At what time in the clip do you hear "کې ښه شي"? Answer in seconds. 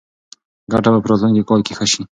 1.65-2.01